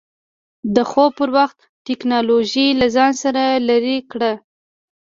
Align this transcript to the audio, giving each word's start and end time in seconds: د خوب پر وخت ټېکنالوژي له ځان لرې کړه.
د 0.75 0.77
خوب 0.89 1.11
پر 1.19 1.29
وخت 1.37 1.59
ټېکنالوژي 1.87 2.67
له 2.79 2.87
ځان 2.95 3.11
لرې 3.69 3.97
کړه. 4.11 4.33